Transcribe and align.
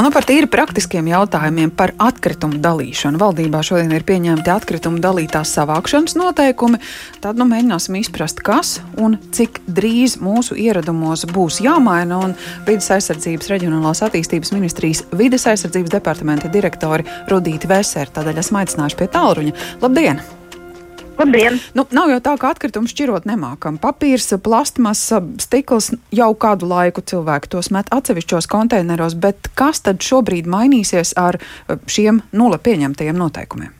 Un 0.00 0.06
nu 0.08 0.14
par 0.16 0.24
tīri 0.24 0.48
praktiskiem 0.48 1.10
jautājumiem 1.10 1.68
par 1.76 1.90
atkritumu 2.00 2.56
dalīšanu. 2.64 3.18
Valdībā 3.20 3.60
šodien 3.60 3.90
ir 3.92 4.06
pieņemti 4.08 4.48
atkritumu 4.48 4.96
dalītās 5.04 5.52
savākšanas 5.58 6.16
noteikumi. 6.16 6.80
Tad 7.20 7.36
nu 7.36 7.44
mēģināsim 7.50 8.00
izprast, 8.00 8.40
kas 8.40 8.78
un 8.96 9.18
cik 9.36 9.60
drīz 9.68 10.16
mūsu 10.24 10.56
ieradumos 10.56 11.26
būs 11.28 11.60
jāmaina. 11.66 12.22
Vides 12.64 12.88
aizsardzības 12.96 13.52
reģionālās 13.52 14.00
attīstības 14.08 14.56
ministrijas 14.56 15.04
vides 15.12 15.44
aizsardzības 15.52 15.98
departamenta 16.00 16.48
direktori 16.48 17.04
Rudīti 17.28 17.68
Veseri. 17.68 18.16
Tādēļ 18.16 18.40
esmu 18.40 18.64
aicinājuši 18.64 19.02
pie 19.04 19.14
tālruņa. 19.20 19.58
Labdien! 19.84 20.24
Labdien! 21.20 21.58
Nu, 21.76 21.84
nav 21.92 22.08
jau 22.14 22.20
tā, 22.24 22.32
ka 22.40 22.52
atkritumu 22.54 22.88
šķirot 22.88 23.26
nemākam. 23.28 23.76
Papīrs, 23.80 24.30
plastmasa, 24.44 25.20
stikls 25.42 25.90
jau 26.16 26.30
kādu 26.40 26.70
laiku 26.70 27.04
cilvēki 27.04 27.50
tos 27.52 27.68
met 27.74 27.90
atsevišķos 27.92 28.48
konteineros, 28.48 29.18
bet 29.20 29.50
kas 29.58 29.84
tad 29.84 30.00
šobrīd 30.06 30.48
mainīsies 30.48 31.12
ar 31.20 31.36
eh, 31.36 31.76
šiem 31.84 32.22
nula 32.32 32.60
pieņemtajiem 32.62 33.20
noteikumiem? 33.20 33.76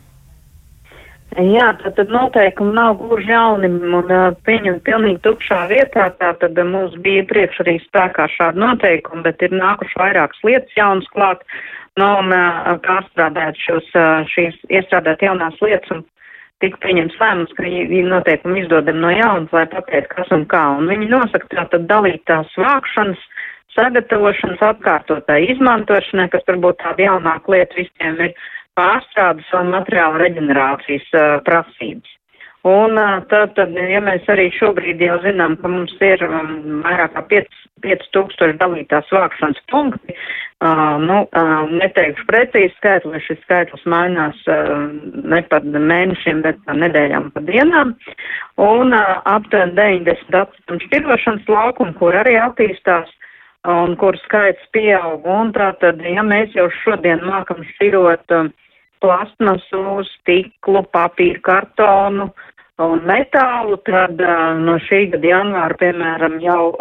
Jā, 1.31 1.69
tad, 1.79 1.95
tad 1.95 2.09
noteikumi 2.11 2.75
nav 2.75 2.97
gluži 2.99 3.31
jauni 3.31 3.69
un 3.71 3.93
uh, 4.03 4.33
pieņemti 4.45 4.83
pilnīgi 4.83 5.21
tukšā 5.23 5.61
vietā. 5.71 6.09
Tā 6.19 6.33
tad 6.41 6.59
uh, 6.59 6.67
mums 6.67 6.97
bija 7.01 7.23
iepriekš 7.23 7.61
arī 7.63 7.77
spēkā 7.85 8.27
šādi 8.35 8.59
noteikumi, 8.59 9.23
bet 9.23 9.41
ir 9.47 9.55
nākuši 9.55 9.95
vairākas 10.01 10.43
lietas 10.43 10.75
jaunas 10.75 11.07
klāt. 11.15 11.45
Nu, 11.95 12.09
un 12.19 12.35
uh, 12.35 12.73
kā 12.83 12.99
strādāt 13.07 13.55
šos, 13.63 13.87
šīs 14.35 14.59
iestrādāt 14.75 15.23
jaunās 15.23 15.55
lietas 15.63 15.95
un 15.95 16.03
tika 16.61 16.79
pieņemts 16.85 17.17
lēmums, 17.21 17.53
ka 17.57 17.65
noteikumi 18.13 18.63
izdodam 18.63 19.01
no 19.03 19.11
jaunas, 19.13 19.51
lai 19.55 19.65
pateikt, 19.71 20.13
kas 20.13 20.31
un 20.35 20.45
kā. 20.51 20.63
Un 20.77 20.89
viņi 20.91 21.09
nosaka 21.11 21.49
tātad 21.51 21.87
dalītās 21.89 22.53
vākšanas, 22.61 23.21
sagatavošanas, 23.75 24.63
atkārtotā 24.71 25.39
izmantošanai, 25.51 26.29
kas 26.33 26.47
varbūt 26.47 26.81
tāda 26.83 27.07
jaunāka 27.09 27.55
lieta 27.55 27.79
visiem 27.79 28.19
ir 28.27 28.33
pārstrādes 28.79 29.51
un 29.59 29.73
materiāla 29.73 30.21
reģenerācijas 30.25 31.07
uh, 31.13 31.37
prasības. 31.47 32.17
Un 32.61 32.93
tad, 33.25 33.55
tad, 33.57 33.73
ja 33.73 33.99
mēs 34.05 34.27
arī 34.29 34.51
šobrīd 34.53 34.99
jau 35.01 35.15
zinām, 35.23 35.55
ka 35.57 35.69
mums 35.71 35.95
ir 36.05 36.21
um, 36.27 36.83
vairāk 36.85 37.15
kā 37.15 37.23
5000 37.81 38.59
dalītās 38.59 39.07
vākšanas 39.09 39.57
punkti, 39.71 40.13
uh, 40.13 40.99
nu, 41.01 41.23
uh, 41.25 41.71
neteikšu 41.73 42.27
precīzi 42.29 42.75
skaitli, 42.75 43.23
šis 43.25 43.39
skaitlis 43.47 43.87
mainās 43.89 44.37
uh, 44.45 44.91
ne 45.25 45.41
pat 45.49 45.65
mēnešiem, 45.65 46.43
bet 46.45 46.61
pa 46.67 46.77
nedēļām, 46.77 47.31
pa 47.33 47.41
dienām, 47.49 47.95
un 48.61 48.93
uh, 48.93 49.09
aptuveni 49.25 49.73
90 50.05 50.39
atkritumu 50.43 50.85
šķirošanas 50.85 51.49
laukumu, 51.49 51.97
kur 51.97 52.19
arī 52.21 52.37
attīstās 52.43 53.09
un 53.65 53.97
kur 53.97 54.13
skaits 54.21 54.69
pieaug, 54.73 55.25
un 55.25 55.49
tātad, 55.57 55.97
ja 56.05 56.21
mēs 56.21 56.53
jau 56.53 56.69
šodien 56.83 57.25
mākam 57.25 57.65
šķirot 57.73 58.37
uh, 58.37 58.53
plastmasu, 59.01 60.03
stiklu, 60.13 60.85
papīru, 60.93 61.41
kartonu, 61.41 62.29
uh, 62.29 62.47
un 62.85 63.01
metālu, 63.07 63.77
tad 63.87 64.21
no 64.61 64.77
šī 64.87 65.03
gada 65.13 65.31
janvāra, 65.31 65.77
piemēram, 65.81 66.37
jau 66.43 66.73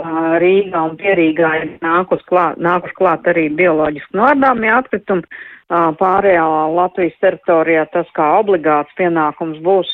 Rīgā 0.42 0.82
un 0.88 0.96
Pierīgā 1.00 1.52
ir 1.60 1.66
nākus 1.84 2.22
klāt, 2.28 2.60
nākuši 2.62 2.96
klāt 2.98 3.28
arī 3.30 3.48
bioloģiski 3.60 4.18
noardāmie 4.20 4.72
atkritumi. 4.74 5.26
Pārējā 5.70 6.46
Latvijas 6.74 7.18
teritorijā 7.22 7.84
tas 7.94 8.08
kā 8.16 8.26
obligāts 8.40 8.96
pienākums 8.98 9.60
būs 9.62 9.92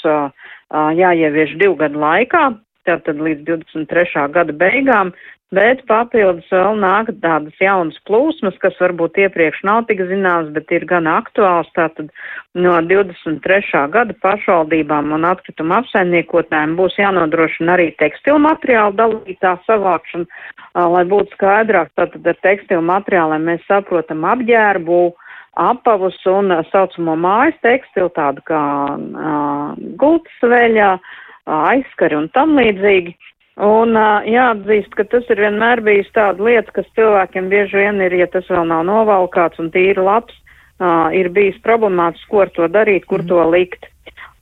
jāievieš 0.73 1.59
divu 1.61 1.77
gadu 1.83 2.01
laikā, 2.01 2.47
tātad 2.87 3.21
līdz 3.23 3.45
23. 3.49 4.29
gada 4.35 4.55
beigām, 4.57 5.13
Bet 5.55 5.85
papildus 5.87 6.49
vēl 6.51 6.81
nāk 6.83 7.13
tādas 7.23 7.55
jaunas 7.63 7.95
plūsmas, 8.09 8.57
kas 8.59 8.75
varbūt 8.83 9.21
iepriekš 9.23 9.61
nav 9.63 9.85
tik 9.87 10.01
zināmas, 10.09 10.49
bet 10.51 10.73
ir 10.75 10.83
gan 10.91 11.07
aktuāls. 11.07 11.69
Tātad 11.77 12.09
no 12.59 12.73
23. 12.83 13.85
gada 13.95 14.17
pašvaldībām 14.25 15.13
un 15.15 15.29
atkrituma 15.29 15.79
apsaimniekotājiem 15.85 16.75
būs 16.81 16.99
jānodrošina 16.99 17.77
arī 17.77 17.93
tekstilu 18.03 18.41
materiālu 18.43 18.99
dalītā 18.99 19.53
savākšana, 19.69 20.27
lai 20.97 21.05
būtu 21.15 21.39
skaidrāk. 21.39 21.95
Tātad 21.95 22.27
ar 22.27 22.41
tekstilu 22.43 22.83
materiāliem 22.91 23.47
mēs 23.47 23.63
saprotam 23.71 24.27
apģērbu, 24.27 24.99
apavus 25.63 26.19
un 26.27 26.51
saucamo 26.73 27.15
mājas 27.23 27.63
tekstilu, 27.63 28.11
tādu 28.19 28.43
kā 28.51 28.65
uh, 28.99 29.79
gultas 29.95 30.43
veļā, 30.43 30.97
aizskari 31.47 32.19
un 32.19 32.29
tam 32.35 32.57
līdzīgi. 32.59 33.17
Un 33.67 33.97
jāatzīst, 34.29 34.93
ka 34.99 35.07
tas 35.09 35.25
ir 35.33 35.41
vienmēr 35.41 35.81
bijis 35.81 36.11
tāda 36.13 36.45
lieta, 36.45 36.75
kas 36.77 36.89
cilvēkiem 36.99 37.49
bieži 37.49 37.79
vien 37.81 38.03
ir, 38.05 38.13
ja 38.13 38.27
tas 38.29 38.45
vēl 38.53 38.67
nav 38.69 38.83
novalkāts 38.85 39.63
un 39.63 39.71
tīri 39.73 40.03
labs, 40.05 40.37
ir 41.17 41.31
bijis 41.33 41.57
problemātisks, 41.65 42.29
ko 42.29 42.43
ar 42.45 42.53
to 42.53 42.69
darīt, 42.69 43.07
kur 43.09 43.25
to 43.25 43.41
likt. 43.49 43.89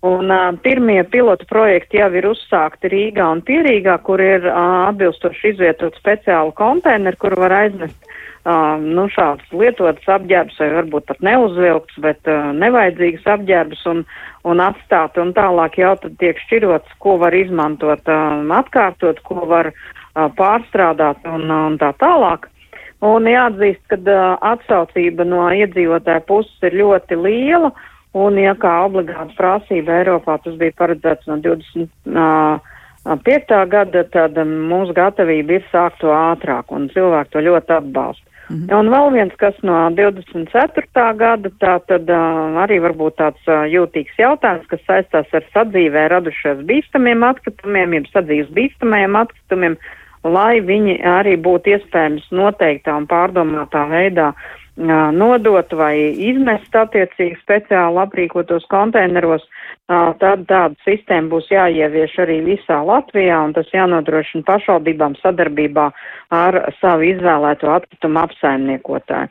Un 0.04 0.28
uh, 0.28 0.50
pirmie 0.60 1.00
pilotu 1.08 1.46
projekti 1.48 1.96
jau 1.96 2.10
ir 2.12 2.26
uzsākti 2.28 2.90
Rīgā 2.92 3.24
un 3.32 3.40
Pierīgā, 3.46 3.94
kur 4.04 4.20
ir 4.20 4.44
uh, 4.44 4.90
atbilstoši 4.90 5.54
izvietot 5.54 5.96
speciālu 5.96 6.52
konteineru, 6.58 7.16
kur 7.22 7.36
var 7.40 7.54
aiznest 7.62 8.03
uh, 8.44 8.76
nu, 8.80 9.06
šādas 9.12 9.52
lietotas 9.52 10.08
apģērbus 10.16 10.60
vai 10.60 10.70
varbūt 10.78 11.06
pat 11.10 11.22
neuzvilkts, 11.24 11.98
bet 12.04 12.30
uh, 12.30 12.50
nevajadzīgas 12.56 13.28
apģērbus 13.36 13.84
un, 13.90 14.02
un 14.48 14.62
atstāt 14.64 15.18
un 15.20 15.32
tālāk 15.36 15.78
jau 15.80 15.94
tad 16.02 16.18
tiek 16.22 16.40
šķirots, 16.46 16.96
ko 17.02 17.16
var 17.22 17.36
izmantot, 17.36 18.04
uh, 18.08 18.42
atkārtot, 18.58 19.22
ko 19.28 19.46
var 19.50 19.72
uh, 19.72 20.28
pārstrādāt 20.38 21.24
un, 21.30 21.48
un 21.50 21.80
tā 21.80 21.94
tālāk. 22.02 22.50
Un 23.04 23.26
jāatzīst, 23.28 23.82
ka 23.92 23.98
uh, 24.00 24.36
atsaucība 24.52 25.26
no 25.28 25.48
iedzīvotāja 25.52 26.24
puses 26.28 26.68
ir 26.68 26.78
ļoti 26.80 27.18
liela, 27.20 27.72
un 28.14 28.38
ja 28.38 28.54
kā 28.56 28.76
obligāta 28.86 29.34
prasība 29.36 29.98
Eiropā 30.00 30.38
tas 30.44 30.54
bija 30.60 30.76
paredzēts 30.78 31.28
no 31.28 31.40
20. 31.42 31.90
Uh, 32.14 32.70
Piektā 33.04 33.58
gada 33.68 34.00
tad 34.08 34.38
mūsu 34.48 34.94
gatavība 34.96 35.58
ir 35.58 35.66
sākt 35.68 35.98
to 36.00 36.08
ātrāk, 36.08 36.70
un 36.72 36.86
cilvēki 36.88 37.34
to 37.34 37.42
ļoti 37.44 37.74
atbalsta. 37.76 38.33
Mhm. 38.50 38.68
Un 38.76 38.90
vēl 38.92 39.12
viens, 39.14 39.34
kas 39.40 39.56
no 39.64 39.76
24. 39.96 41.04
gada, 41.16 41.50
tā 41.62 41.78
tad 41.88 42.10
uh, 42.12 42.58
arī 42.64 42.80
varbūt 42.84 43.16
tāds 43.20 43.48
uh, 43.48 43.64
jūtīgs 43.70 44.18
jautājums, 44.20 44.66
kas 44.68 44.82
saistās 44.88 45.30
ar 45.32 45.46
sadzīvē 45.54 46.08
radušies 46.12 46.64
bīstamiem 46.68 47.24
atkritumiem, 47.24 47.96
jeb 47.96 48.10
sadzīves 48.12 48.52
bīstamajiem 48.56 49.16
atkritumiem, 49.22 49.78
lai 50.24 50.60
viņi 50.64 50.98
arī 51.08 51.38
būtu 51.40 51.72
iespējams 51.76 52.28
noteiktā 52.32 52.96
un 53.00 53.08
pārdomātā 53.08 53.86
veidā 53.92 54.32
uh, 54.32 54.52
nodot 54.76 55.72
vai 55.78 55.94
izmest 56.18 56.74
attiecīgi 56.74 57.38
speciāli 57.42 58.00
aprīkotos 58.02 58.66
konteineros, 58.70 59.44
tad 59.86 60.46
tāda 60.48 60.74
sistēma 60.86 61.30
būs 61.30 61.50
jāievieš 61.52 62.18
arī 62.24 62.40
visā 62.42 62.80
Latvijā, 62.82 63.38
un 63.44 63.52
tas 63.54 63.70
jānodrošina 63.72 64.42
pašvaldībām 64.46 65.14
sadarbībā 65.22 65.90
ar 66.34 66.58
savu 66.80 67.06
izvēlēto 67.12 67.70
atkritumu 67.70 68.24
apsaimniekotāju. 68.24 69.28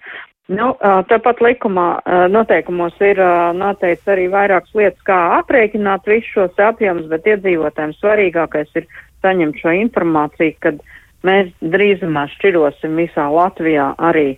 Nu, 0.52 0.74
tāpat 1.08 1.40
likumā 1.40 2.04
noteikumos 2.30 2.98
ir 3.00 3.20
noteikts 3.56 4.10
arī 4.12 4.28
vairākas 4.32 4.74
lietas, 4.76 5.00
kā 5.08 5.40
aprēķināt 5.40 6.08
visus 6.08 6.32
šos 6.36 6.60
apjomus, 6.60 7.08
bet 7.12 7.28
iedzīvotājiem 7.32 7.96
svarīgākais 7.96 8.76
ir 8.76 8.88
saņemt 9.24 9.62
šo 9.64 9.72
informāciju, 9.86 10.56
kad 10.60 10.82
mēs 11.24 11.52
drīzumā 11.64 12.28
šķirosim 12.36 13.00
visā 13.00 13.30
Latvijā 13.32 13.94
arī 14.04 14.34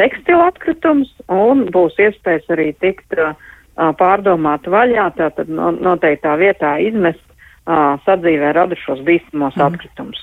tekstilu 0.00 0.42
atkritumus 0.48 1.12
un 1.30 1.66
būs 1.74 1.98
iespējas 2.00 2.48
arī 2.56 2.70
tikt 2.82 3.18
uh, 3.20 3.36
pārdomāt 4.00 4.68
vaļā, 4.70 5.10
tātad 5.18 5.52
no, 5.52 5.70
noteiktā 5.76 6.36
vietā 6.40 6.78
izmest 6.82 7.24
sadzīvē 8.04 8.52
radušos 8.56 9.02
bīstamos 9.06 9.54
mm. 9.54 9.62
atkritumus. 9.66 10.22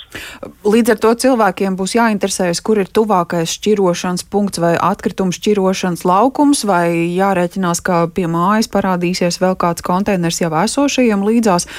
Līdz 0.68 0.94
ar 0.96 1.00
to 1.04 1.12
cilvēkiem 1.24 1.78
būs 1.80 1.94
jāinteresējas, 1.96 2.62
kur 2.66 2.82
ir 2.82 2.90
tuvākais 2.90 3.54
šķirošanas 3.60 4.26
punkts 4.32 4.60
vai 4.60 4.74
atkritumu 4.76 5.36
šķirošanas 5.36 6.04
laukums, 6.08 6.66
vai 6.68 7.14
jārēķinās, 7.16 7.84
ka 7.86 8.08
pie 8.14 8.26
mājas 8.32 8.68
parādīsies 8.74 9.40
vēl 9.44 9.56
kāds 9.60 9.86
konteiners 9.86 10.42
jau 10.42 10.52
esošajiem 10.64 11.24
līdzās. 11.30 11.70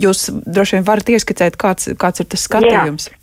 Jūs 0.00 0.28
droši 0.48 0.78
vien 0.78 0.88
varat 0.88 1.14
ieskicēt, 1.14 1.60
kāds, 1.60 1.92
kāds 2.00 2.24
ir 2.24 2.32
tas 2.32 2.48
skatījums. 2.48 3.10
Jā. 3.12 3.17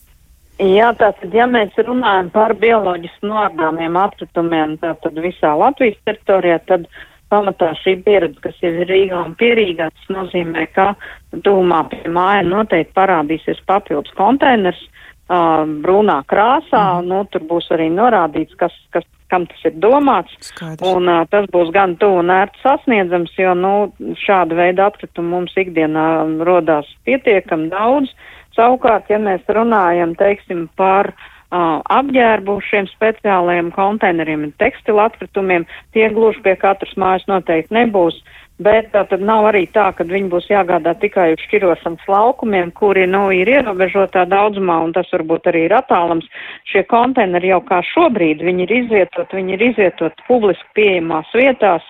Jā, 0.55 0.93
tātad, 0.95 1.33
ja 1.35 1.49
mēs 1.51 1.75
runājam 1.83 2.29
par 2.31 2.53
bioloģiski 2.55 3.27
noardāmiem 3.27 3.97
atkritumiem, 3.99 4.77
tātad 4.79 5.17
visā 5.19 5.51
Latvijas 5.59 5.97
teritorijā, 6.07 6.61
tad 6.69 6.85
pamatā 7.33 7.73
šī 7.81 7.97
pieredze, 8.05 8.39
kas 8.39 8.61
ir 8.63 8.85
Rīgā 8.87 9.19
un 9.25 9.33
Pierīgā, 9.35 9.89
tas 9.91 10.13
nozīmē, 10.15 10.67
ka 10.71 10.93
tuvumā 11.35 11.81
pie 11.91 12.05
māja 12.07 12.45
noteikti 12.47 12.95
parādīsies 12.95 13.59
papildus 13.67 14.15
konteiners 14.15 14.79
uh, 14.85 15.65
brūnā 15.83 16.21
krāsā, 16.31 16.85
mm. 17.01 17.11
nu, 17.11 17.25
tur 17.33 17.43
būs 17.49 17.67
arī 17.75 17.89
norādīts, 17.91 18.55
kas, 18.61 18.77
kas, 18.95 19.03
kam 19.33 19.47
tas 19.49 19.65
ir 19.65 19.73
domāts, 19.81 20.35
Skaidrs. 20.51 20.85
un 20.85 21.09
uh, 21.09 21.23
tas 21.31 21.49
būs 21.53 21.73
gan 21.75 21.97
tuvu 22.01 22.21
un 22.21 22.31
ērti 22.33 22.61
sasniedzams, 22.61 23.33
jo, 23.39 23.55
nu, 23.57 23.73
šāda 24.21 24.57
veida 24.57 24.89
atkritumu 24.91 25.37
mums 25.37 25.57
ikdienā 25.57 26.05
rodās 26.45 26.89
pietiekam 27.07 27.69
daudz, 27.73 28.13
Savukārt, 28.55 29.09
ja 29.11 29.19
mēs 29.19 29.43
runājam, 29.51 30.13
teiksim, 30.15 30.67
par 30.79 31.11
uh, 31.11 31.81
apģērbu 31.91 32.55
šiem 32.63 32.87
speciālajiem 32.93 33.71
konteineriem 33.75 34.47
un 34.47 34.53
tekstilu 34.61 35.03
atkritumiem. 35.03 35.67
Tie 35.95 36.07
gluži 36.15 36.39
pie 36.45 36.55
katras 36.61 36.95
mājas 36.99 37.27
noteikti 37.31 37.75
nebūs. 37.75 38.21
Bet 38.63 38.93
tā 38.93 39.01
tad 39.09 39.19
nav 39.19 39.49
arī 39.49 39.65
tā, 39.75 39.89
ka 39.97 40.05
viņi 40.07 40.29
būs 40.31 40.45
jāgādā 40.47 40.93
tikai 41.01 41.33
uz 41.33 41.41
šķirošanas 41.43 42.05
laukumiem, 42.07 42.71
kuri, 42.71 43.03
nu, 43.03 43.27
ir 43.35 43.51
ierobežotā 43.51 44.23
daudzumā, 44.31 44.77
un 44.85 44.93
tas 44.95 45.11
varbūt 45.11 45.49
arī 45.51 45.65
ir 45.67 45.75
attālams. 45.75 46.29
Šie 46.71 46.85
konteineri 46.87 47.51
jau 47.51 47.59
kā 47.67 47.81
šobrīd, 47.83 48.45
viņi 48.47 48.63
ir 48.63 48.73
izvietot, 48.77 49.35
viņi 49.35 49.57
ir 49.57 49.67
izvietot 49.71 50.23
publiski 50.29 50.71
pieejamās 50.79 51.35
vietās, 51.35 51.83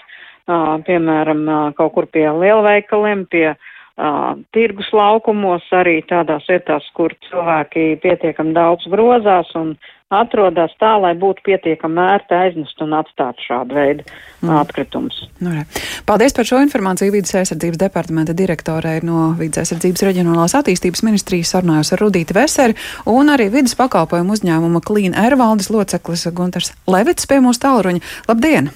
uh, 0.50 0.82
piemēram, 0.90 1.46
uh, 1.46 1.70
kaut 1.78 1.94
kur 2.00 2.10
pie 2.10 2.26
lielveikaliem, 2.34 3.28
pie 3.30 3.52
uh, 3.54 3.72
uh, 3.98 4.36
tirgus 4.56 4.92
laukumos, 4.96 5.66
arī 5.76 6.00
tādās 6.10 6.48
vietās, 6.50 6.88
kur 6.98 7.16
cilvēki 7.30 7.96
pietiekami 8.04 8.56
daudz 8.56 8.88
grozās 8.92 9.52
un 9.60 9.76
atrodas 10.14 10.74
tā, 10.80 10.92
lai 11.02 11.16
būtu 11.18 11.42
pietiekami 11.48 12.04
ērti 12.14 12.38
aiznest 12.38 12.82
un 12.84 12.94
atstāt 12.98 13.42
šādu 13.42 13.76
veidu 13.76 14.06
mm. 14.06 14.52
atkritumus. 14.62 15.18
Nu, 15.42 15.56
re. 15.56 15.66
Paldies 16.06 16.36
par 16.38 16.48
šo 16.48 16.62
informāciju. 16.64 17.14
Vides 17.16 17.34
aizsardzības 17.40 17.82
departamenta 17.82 18.36
direktorē 18.38 19.00
no 19.08 19.32
Vides 19.40 19.64
aizsardzības 19.64 20.06
reģionālās 20.10 20.56
attīstības 20.62 21.04
ministrijas 21.08 21.56
sarunājos 21.56 21.96
ar 21.96 22.06
Rudīti 22.06 22.38
Veseri 22.38 22.78
un 23.10 23.34
arī 23.34 23.50
vidas 23.54 23.78
pakalpojumu 23.80 24.38
uzņēmuma 24.38 24.86
Clean 24.86 25.18
Air 25.26 25.40
valdes 25.42 25.72
loceklis 25.74 26.30
Gunters 26.38 26.74
Levits 26.88 27.30
pie 27.30 27.42
mūsu 27.44 27.66
tālruņa. 27.66 28.06
Labdien! 28.30 28.74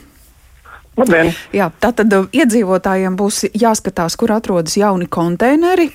Labdien! 0.99 1.31
Jā, 1.55 1.69
tātad 1.81 2.11
uh, 2.15 2.27
iedzīvotājiem 2.35 3.15
būs 3.19 3.45
jāskatās, 3.55 4.17
kur 4.19 4.33
atrodas 4.35 4.75
jauni 4.79 5.07
konteineri. 5.07 5.89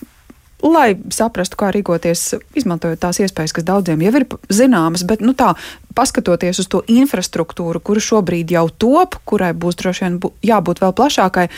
Lai 0.65 0.95
saprastu, 1.13 1.59
kā 1.61 1.69
rīkoties, 1.75 2.39
izmantojot 2.57 3.03
tās 3.03 3.19
iespējas, 3.21 3.53
kas 3.53 3.67
daudziem 3.69 4.01
jau 4.01 4.15
ir 4.17 4.25
zināmas, 4.49 5.03
bet, 5.05 5.21
nu 5.21 5.35
tā, 5.37 5.51
paskatoties 5.97 6.63
uz 6.63 6.71
to 6.73 6.81
infrastruktūru, 6.89 7.83
kura 7.85 8.01
šobrīd 8.01 8.55
jau 8.55 8.65
top, 8.73 9.19
kurai 9.29 9.53
būs 9.53 9.77
droši 9.83 10.07
vien 10.07 10.17
bū, 10.23 10.33
jābūt 10.41 10.81
vēl 10.81 10.97
plašākai, 10.97 11.51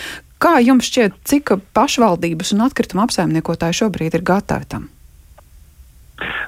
kā 0.43 0.57
jums 0.65 0.91
šķiet, 0.91 1.23
cik 1.23 1.55
pašvaldības 1.77 2.51
un 2.57 2.67
atkrituma 2.67 3.07
apsaimniekotāji 3.07 3.79
šobrīd 3.85 4.19
ir 4.19 4.27
gatavi 4.27 4.71
tam? 4.75 4.91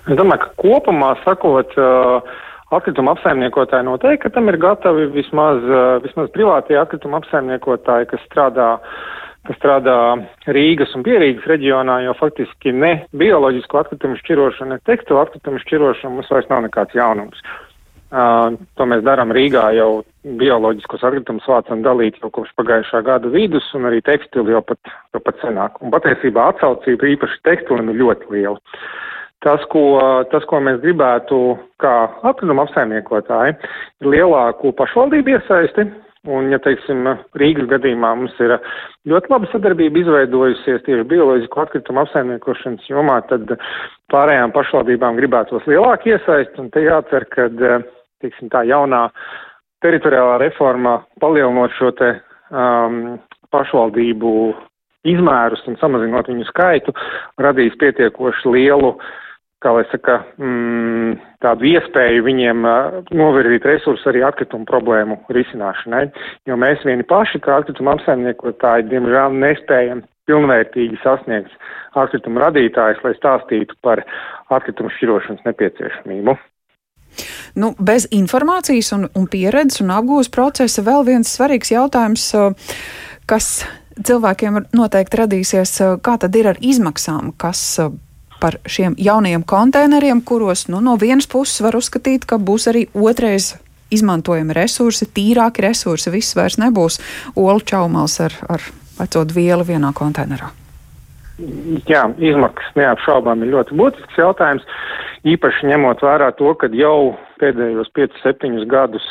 Es 0.08 0.18
domāju, 0.18 0.48
ka 0.48 0.50
kopumā 0.58 1.14
sakot, 1.22 1.78
uh, 1.78 2.38
Atkrituma 2.68 3.14
apsaimniekotāji 3.16 3.86
noteikti, 3.86 4.26
ka 4.26 4.34
tam 4.34 4.50
ir 4.50 4.58
gatavi 4.60 5.06
vismaz, 5.14 5.62
vismaz 6.04 6.28
privātie 6.34 6.76
atkrituma 6.76 7.22
apsaimniekotāji, 7.22 8.10
kas 8.10 8.26
strādā, 8.28 8.66
kas 9.48 9.56
strādā 9.56 9.94
Rīgas 10.52 10.92
un 10.98 11.06
Pierīgas 11.06 11.48
reģionā, 11.48 12.02
jo 12.04 12.12
faktiski 12.18 12.74
ne 12.76 12.92
bioloģisku 13.16 13.80
atkritumu 13.80 14.20
šķirošana, 14.20 14.76
ne 14.76 14.84
tekstilu 14.84 15.22
atkritumu 15.22 15.62
šķirošana 15.64 16.12
mums 16.12 16.28
vairs 16.34 16.52
nav 16.52 16.66
nekāds 16.66 16.98
jaunums. 16.98 17.40
Uh, 18.08 18.54
to 18.80 18.84
mēs 18.88 19.02
darām 19.04 19.32
Rīgā 19.36 19.66
jau 19.76 20.02
bioloģiskos 20.40 21.02
atkritumus 21.04 21.48
vācam 21.48 21.82
dalīt 21.84 22.16
jau 22.22 22.30
kopš 22.32 22.54
pagājušā 22.56 23.02
gada 23.04 23.28
vidus 23.28 23.66
un 23.76 23.84
arī 23.88 24.00
tekstilu 24.04 24.54
jau 24.54 24.62
pat, 24.64 24.80
jau 25.12 25.20
pat 25.24 25.36
senāk. 25.44 25.76
Un 25.84 25.92
patiesībā 25.92 26.46
atsaucība 26.54 27.12
īpaši 27.16 27.42
tekstilim 27.44 27.92
ir 27.92 28.00
ļoti 28.00 28.32
liela. 28.32 28.56
Tas 29.44 29.62
ko, 29.70 29.82
tas, 30.32 30.42
ko 30.50 30.58
mēs 30.66 30.80
gribētu 30.82 31.36
kā 31.78 31.94
atkrituma 32.26 32.64
apsaimniekotāji, 32.66 33.54
ir 34.02 34.08
lielāku 34.10 34.72
pašvaldību 34.78 35.36
iesaisti. 35.36 35.86
Un, 36.28 36.48
ja 36.50 36.58
teiksim, 36.60 37.06
Rīgas 37.38 37.68
gadījumā 37.70 38.10
mums 38.18 38.34
ir 38.42 38.56
ļoti 39.08 39.30
laba 39.30 39.46
sadarbība 39.52 40.00
izveidojusies 40.02 40.82
tieši 40.84 41.06
bioloģisko 41.08 41.62
atkritumu 41.62 42.02
apsaimniekošanas 42.02 42.88
jomā, 42.90 43.20
tad 43.30 43.54
pārējām 44.12 44.52
pašvaldībām 44.56 45.20
gribētos 45.20 45.68
lielāku 45.70 46.10
iesaisti. 46.10 46.58
Un 46.58 46.72
te 46.74 46.82
jācer, 46.82 47.28
ka, 47.30 47.46
teiksim, 48.24 48.50
tā 48.50 48.64
jaunā 48.66 49.06
teritoriālā 49.86 50.40
reforma 50.42 50.96
palielinot 51.22 51.78
šo 51.78 51.92
te 51.96 52.10
um, 52.50 53.14
pašvaldību 53.54 54.34
izmērus 55.08 55.62
un 55.70 55.78
samazinot 55.78 56.28
viņu 56.28 56.50
skaitu, 56.50 56.92
radīs 57.40 57.78
pietiekoši 57.78 58.56
lielu 58.58 58.96
uh, 58.96 59.08
kā 59.64 59.72
lai 59.74 59.84
saka, 59.90 60.20
mm, 60.38 61.16
tādu 61.42 61.66
iespēju 61.72 62.26
viņiem 62.26 62.66
uh, 62.68 62.98
novirzīt 63.10 63.66
resursus 63.66 64.06
arī 64.10 64.22
atkritumu 64.26 64.68
problēmu 64.68 65.18
risināšanai, 65.34 66.04
jo 66.46 66.58
mēs 66.60 66.84
vieni 66.86 67.06
paši, 67.08 67.40
kā 67.42 67.58
atkrituma 67.58 67.96
apsaimniekotāji, 67.96 68.86
diemžēl 68.92 69.34
nespējam 69.42 70.04
pilnvērtīgi 70.28 71.00
sasniegt 71.02 71.50
atkritumu 71.98 72.42
radītājus, 72.44 73.02
lai 73.02 73.16
stāstītu 73.16 73.74
par 73.82 74.04
atkritumu 74.54 74.92
šķirošanas 74.94 75.44
nepieciešamību. 75.48 76.36
Nu, 77.58 77.72
bez 77.80 78.06
informācijas 78.14 78.92
un, 78.94 79.08
un 79.16 79.26
pieredzes 79.32 79.80
un 79.82 79.94
apgūves 79.96 80.28
procesa 80.30 80.84
vēl 80.86 81.06
viens 81.08 81.30
svarīgs 81.34 81.72
jautājums, 81.72 82.28
kas 83.26 83.48
cilvēkiem 83.98 84.60
noteikti 84.76 85.22
radīsies, 85.22 85.72
kā 86.04 86.18
tad 86.20 86.36
ir 86.38 86.52
ar 86.52 86.60
izmaksām, 86.60 87.32
kas 87.40 87.80
par 88.40 88.58
šiem 88.68 88.96
jaunajiem 88.98 89.44
konteineriem, 89.46 90.22
kuros 90.24 90.66
nu, 90.68 90.82
no 90.84 90.96
vienas 91.00 91.28
puses 91.30 91.62
var 91.64 91.78
uzskatīt, 91.78 92.26
ka 92.28 92.38
būs 92.38 92.68
arī 92.70 92.86
otrais 92.94 93.56
izmantojami 93.94 94.56
resursi, 94.56 95.08
tīrāki 95.14 95.64
resursi. 95.64 96.12
Viss 96.12 96.36
vairs 96.36 96.58
nebūs 96.60 97.00
olu 97.36 97.64
čaumals 97.64 98.18
ar, 98.24 98.34
ar 98.48 98.64
vecot 98.98 99.32
vielu 99.34 99.66
vienā 99.66 99.92
konteinerā. 99.96 100.50
Jā, 101.86 102.02
izmaksas 102.18 102.74
neapšaubām 102.74 103.44
ir 103.44 103.52
ļoti 103.52 103.76
būtisks 103.78 104.18
jautājums, 104.18 104.64
īpaši 105.28 105.70
ņemot 105.70 106.02
vērā 106.02 106.32
to, 106.38 106.50
ka 106.58 106.66
jau 106.74 107.14
pēdējos 107.38 107.92
5-7 107.94 108.66
gadus 108.70 109.06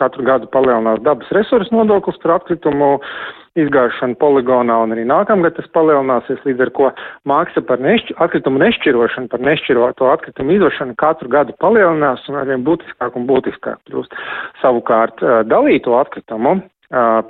katru 0.00 0.24
gadu 0.26 0.48
palielinās 0.50 1.02
dabas 1.06 1.30
resursu 1.36 1.74
nodoklis 1.74 2.18
par 2.22 2.38
atkritumu 2.38 2.96
izgāšanu 3.58 4.14
poligonā 4.20 4.76
un 4.84 4.94
arī 4.94 5.04
nākamgad 5.08 5.56
tas 5.56 5.66
palielināsies, 5.74 6.42
līdz 6.46 6.64
ar 6.66 6.70
ko 6.76 6.90
māksla 7.26 7.64
par 7.66 7.82
nešķi, 7.82 8.14
atkritumu 8.22 8.62
nešķirošanu, 8.62 9.30
par 9.32 9.42
nešķiroto 9.42 10.10
atkritumu 10.12 10.54
izvešanu 10.58 10.94
katru 11.00 11.30
gadu 11.32 11.56
palielinās 11.62 12.26
un 12.30 12.38
arvien 12.42 12.62
būtiskāk 12.66 13.18
un 13.18 13.26
būtiskāk 13.30 13.80
kļūst. 13.90 14.14
Savukārt 14.62 15.24
dalīto 15.50 15.96
atkritumu, 15.98 16.60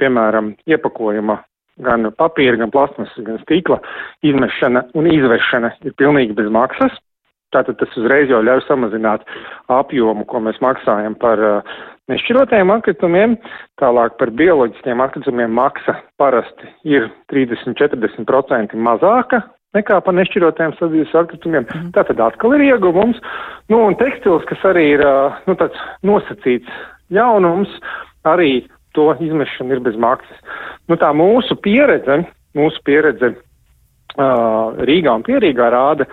piemēram, 0.01 0.55
iepakojuma 0.69 1.41
gan 1.81 2.11
papīra, 2.19 2.59
gan 2.61 2.73
plasmasas, 2.75 3.25
gan 3.25 3.41
stīkla 3.47 3.81
izmešana 4.27 4.91
un 4.99 5.09
izvešana 5.09 5.73
ir 5.87 5.97
pilnīgi 5.97 6.37
bez 6.37 6.51
maksas. 6.53 6.93
Tātad 7.51 7.81
tas 7.81 7.97
uzreiz 7.99 8.31
jau 8.31 8.39
ļauj 8.47 8.61
samazināt 8.69 9.25
apjomu, 9.73 10.23
ko 10.29 10.39
mēs 10.45 10.61
maksājam 10.63 11.17
par 11.19 11.41
nešķirotajiem 12.11 12.75
atkritumiem. 12.75 13.39
Tālāk 13.81 14.19
par 14.21 14.33
bioloģiskiem 14.39 15.01
atkritumiem 15.05 15.55
maksa 15.57 15.97
parasti 16.21 16.69
ir 16.89 17.09
30-40% 17.33 18.77
mazāka 18.77 19.45
nekā 19.77 20.01
par 20.03 20.17
nešķirotajiem 20.19 20.75
sadzīves 20.79 21.15
atkritumiem. 21.23 21.67
Mm. 21.69 21.93
Tātad 21.95 22.21
atkal 22.25 22.57
ir 22.57 22.67
ieguvums. 22.73 23.21
Nu, 23.71 23.85
un 23.87 23.97
tekstils, 24.01 24.47
kas 24.51 24.65
arī 24.67 24.89
ir 24.97 25.05
nu, 25.47 25.55
tāds 25.59 25.79
nosacīts 26.07 26.81
jaunums, 27.15 27.71
arī 28.27 28.67
to 28.99 29.13
izmešana 29.23 29.77
ir 29.77 29.85
bez 29.85 29.99
maksas. 30.01 30.43
Nu, 30.91 30.99
tā 30.99 31.13
mūsu 31.15 31.55
pieredze, 31.63 32.25
mūsu 32.59 32.83
pieredze 32.87 33.33
uh, 33.37 34.75
Rīgā 34.89 35.15
un 35.21 35.27
Pierīgā 35.27 35.71
rāda, 35.71 36.09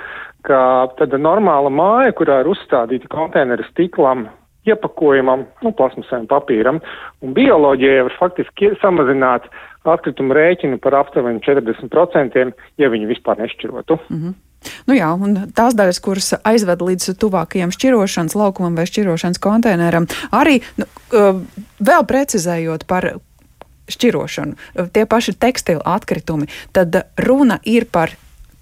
ka 0.46 0.60
tāda 1.00 1.18
normāla 1.20 1.72
māja, 1.74 2.14
kurā 2.18 2.44
ir 2.44 2.52
uzstādīti 2.54 3.10
konteineri 3.12 3.66
stiklam, 3.72 4.28
iepakojumam, 4.68 5.46
nu, 5.66 5.72
plasmasēm, 5.78 6.28
papīram, 6.32 6.82
un 7.24 7.34
bioloģijai 7.38 8.06
var 8.10 8.18
faktiski 8.20 8.74
samazināt 8.82 9.48
atkritumu 9.88 10.36
rēķinu 10.36 10.82
par 10.84 10.98
aptuveni 11.00 11.40
40%, 11.46 12.52
ja 12.78 12.92
viņi 12.92 13.10
vispār 13.14 13.40
nešķirotu. 13.40 14.00
Mm 14.10 14.20
-hmm. 14.22 14.36
Nu 14.88 14.96
jā, 14.98 15.10
un 15.14 15.52
tās 15.56 15.76
daļas, 15.78 16.00
kuras 16.04 16.34
aizved 16.44 16.82
līdz 16.82 17.16
tuvākajam 17.22 17.72
šķirošanas 17.72 18.36
laukumam 18.36 18.76
vai 18.76 18.88
šķirošanas 18.90 19.40
konteineram, 19.40 20.08
arī 20.32 20.62
nu, 20.78 20.86
vēl 21.80 22.06
precizējot 22.08 22.88
par 22.90 23.12
šķirošanu, 23.88 24.56
tie 24.94 25.06
paši 25.06 25.34
tekstila 25.40 25.82
atkritumi, 25.86 26.50
tad 26.72 26.96
runa 27.18 27.60
ir 27.64 27.86
par 27.92 28.12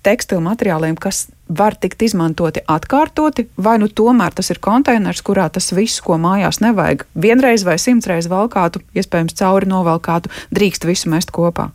tekstilu 0.05 0.43
materiāliem, 0.45 0.95
kas 0.95 1.29
var 1.49 1.75
tikt 1.79 2.01
izmantoti 2.01 2.63
atkārtoti, 2.67 3.47
vai 3.57 3.77
nu 3.81 3.87
tomēr 3.87 4.33
tas 4.35 4.49
ir 4.53 4.59
konteiners, 4.63 5.21
kurā 5.25 5.47
tas 5.53 5.71
viss, 5.75 6.01
ko 6.01 6.17
mājās 6.21 6.61
nevajag, 6.63 7.05
vienreiz 7.13 7.65
vai 7.67 7.77
simtreiz 7.81 8.29
valkātu, 8.31 8.81
iespējams 8.97 9.37
cauri 9.37 9.69
novalkātu, 9.69 10.31
drīkst 10.55 10.87
visu 10.89 11.11
mest 11.13 11.33
kopā? 11.35 11.69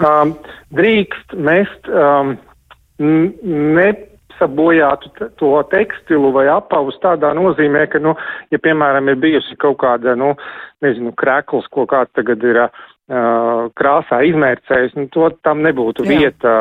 Um, 0.00 0.34
drīkst 0.76 1.36
mest 1.36 1.88
um, 1.88 2.36
nesabojātu 3.78 5.30
to 5.40 5.52
tekstilu 5.72 6.32
vai 6.36 6.46
apavus 6.52 6.98
tādā 7.04 7.32
nozīmē, 7.36 7.86
ka, 7.92 7.98
nu, 8.02 8.16
ja, 8.52 8.58
piemēram, 8.60 9.08
ir 9.12 9.20
bijusi 9.20 9.56
kaut 9.60 9.78
kāda, 9.84 10.16
nu, 10.18 10.34
nezinu, 10.84 11.14
krekls, 11.16 11.68
ko 11.72 11.86
kāds 11.90 12.12
tagad 12.16 12.44
ir 12.44 12.66
uh, 12.66 12.84
krāsā 13.06 14.18
izmērcējis, 14.26 14.96
nu, 14.98 15.06
to 15.14 15.28
tam 15.46 15.60
nebūtu 15.62 16.02
Jā. 16.02 16.10
vieta 16.10 16.54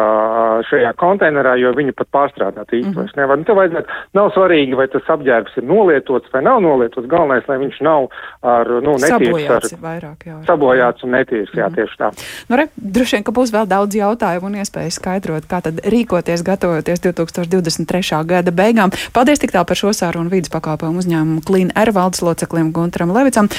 šajā 0.70 0.92
konteinerā, 1.02 1.56
jo 1.58 1.72
viņu 1.74 1.96
pat 1.98 2.12
pārstrādāt 2.14 2.70
īsti 2.70 2.92
mm 2.92 3.00
vairs 3.00 3.16
nevar. 3.18 3.40
Nu, 3.42 3.48
tev 3.48 3.58
vajadzētu, 3.58 3.96
nav 4.14 4.30
svarīgi, 4.36 4.78
vai 4.78 4.86
tas 4.94 5.10
apģērbs 5.10 5.58
ir 5.58 5.66
nolietots 5.66 6.30
vai 6.32 6.44
nav 6.46 6.62
nolietots, 6.62 7.10
galvenais, 7.10 7.48
lai 7.50 7.58
viņš 7.64 7.80
nav 7.82 8.06
ar, 8.46 8.70
nu, 8.86 8.94
netīrs 9.02 9.50
ar, 9.56 9.66
vairāk, 9.82 10.28
jā, 10.30 10.36
sabojāts 10.46 11.04
un 11.04 11.16
netīrs, 11.18 11.50
jā, 11.50 11.66
mm 11.66 11.74
-hmm. 11.74 11.76
tieši 11.76 11.98
tā. 11.98 12.12
Nu, 12.50 12.60
re, 12.62 12.68
droši 12.78 13.18
vien, 13.18 13.26
ka 13.26 13.32
būs 13.34 13.52
vēl 13.56 13.66
daudz 13.66 13.96
jautājumu 13.98 14.46
un 14.46 14.60
iespējas 14.62 15.02
skaidrot, 15.02 15.50
kā 15.50 15.62
tad 15.66 15.82
rīkoties, 15.82 16.46
gatavoties 16.46 17.02
2023. 17.02 18.22
gada 18.26 18.52
beigām. 18.52 18.94
Paldies 19.14 19.40
tik 19.40 19.52
tālu 19.52 19.66
par 19.66 19.82
šo 19.82 19.90
sārunu 19.90 20.30
vidas 20.30 20.54
pakalpojumu 20.54 21.02
uzņēmumu 21.02 21.42
Clean 21.42 21.72
Air 21.76 21.92
valdes 21.92 22.22
loceklim 22.22 22.72
Gunteram 22.72 23.12
Levicam. 23.12 23.50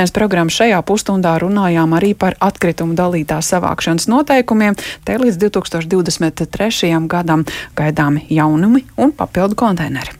Pēcpusdienas 0.00 0.16
programmas 0.16 0.56
šajā 0.56 0.78
pusstundā 0.88 1.34
runājām 1.42 1.92
arī 1.92 2.14
par 2.16 2.32
atkritumu 2.40 2.96
dalītās 2.96 3.50
savākšanas 3.52 4.08
noteikumiem. 4.08 4.78
Te 5.04 5.18
līdz 5.20 5.36
2023. 5.42 6.94
gadam 7.04 7.44
gaidāmi 7.76 8.24
jaunumi 8.32 8.86
un 8.96 9.12
papildu 9.12 9.60
konteineri. 9.60 10.19